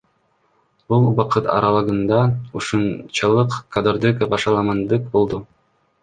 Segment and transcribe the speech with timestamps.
[0.91, 2.21] Бул убакыт аралыгында
[2.59, 5.41] ушунчалык кадрдык башаламандык болду.